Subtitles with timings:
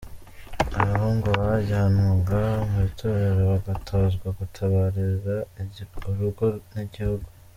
[0.81, 5.35] Abahungu bajyanwaga mu itorero bagatozwa gutabarira
[6.09, 7.27] urugo n’igihugu.